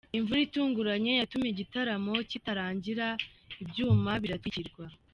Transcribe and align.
Imvura 0.17 0.39
itunguranye 0.47 1.11
yatumye 1.19 1.49
igitaramo 1.51 2.13
kitarangira 2.29 3.07
ibyuma 3.63 4.11
biratwikirwa. 4.23 4.85